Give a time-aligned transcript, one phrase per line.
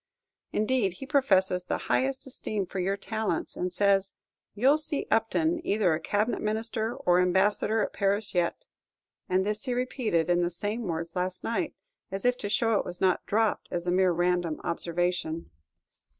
[0.51, 4.13] Indeed, he professes the highest esteem for your talents, and says,
[4.55, 8.65] "You'll see Upton either a cabinet minister or ambassador at Paris yet;"
[9.29, 11.75] and this he repeated in the same words last night,
[12.09, 15.51] as if to show it was not dropped as a mere random observation.